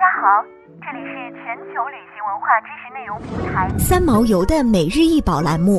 [0.00, 0.42] 家好，
[0.80, 5.78] 这里是全球旅行文化知识内容平台三毛游的每日一宝栏目，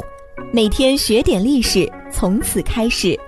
[0.54, 3.20] 每天学点历史，从此开始。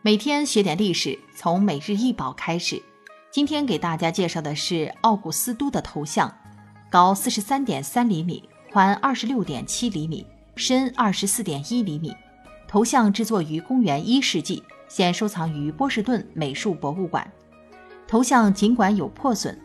[0.00, 2.82] 每天学点历史，从每日一宝开始。
[3.30, 6.34] 今天给大家介绍的是奥古斯都的头像，
[6.90, 12.14] 高四十三点三厘米，宽二十六点七厘米，深二十四点一厘米。
[12.66, 14.64] 头像制作于公元一世纪，
[14.94, 17.28] 现收藏于波士顿美术博物馆。
[18.06, 19.60] 头像尽管有破损，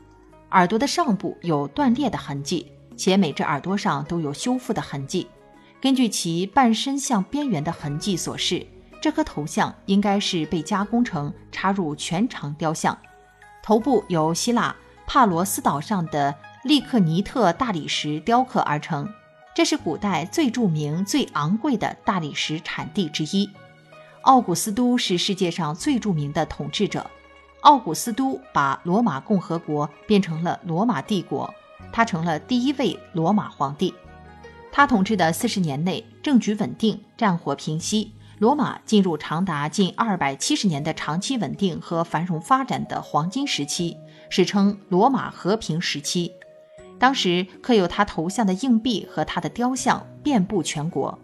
[0.49, 5.27] 耳朵的上部有断裂的痕迹，且每只耳朵上都有修复的痕迹。
[5.80, 8.66] 根据其半身像边缘的痕迹所示。
[8.99, 12.98] 这颗头像应该是被加工成插入全长雕像，
[13.62, 19.07] 头部由希腊帕罗斯岛上的利克尼特大理石雕刻而成，
[19.55, 23.48] 这是古代最著名、最昂贵的大理石产地之一。
[24.23, 27.10] 奥古斯都是世界上最著名的统治者，
[27.62, 31.52] 奥古斯都把罗马共和国变成了罗马帝国，
[31.91, 33.93] 他成了第一位罗马皇帝。
[34.71, 38.12] 他统治的四十年内，政局稳定，战火平息。
[38.38, 43.98] 罗马进入长达近二百七十年的长期稳定和繁荣发展的黄金时期，
[44.30, 46.32] 史称罗马和平时期。
[46.98, 51.18] 当时刻有他头像的硬币和他的雕像遍布全国，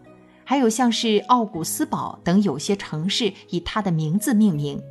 [0.46, 4.82] 还有像是奥古斯堡等有些城市以他的名字命名。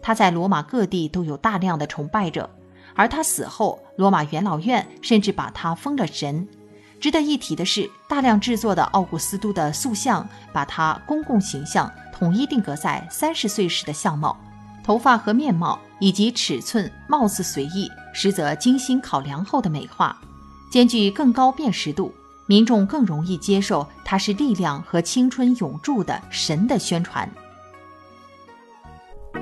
[0.00, 2.50] 他在罗马各地都有大量的崇拜者，
[2.96, 6.48] 而他死后，罗马元老院甚至把他封了神。
[6.98, 14.36] 值得一提的是，大量制作的奥古斯都的塑像，把他公共形象统一定格在三十岁时的相貌，
[14.82, 20.16] 头发和面貌以及尺寸貌似随意，实则精心考量后的美化，
[20.70, 22.12] 兼具更高辨识度，
[22.52, 27.26] 民众更容易接受它是力量和青春永驻的神的宣传。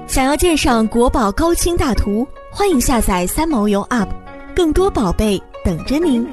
[0.06, 4.06] 想要鉴赏国宝高清大图，欢迎下载三毛游 App，
[4.54, 6.24] 更多宝贝等着您。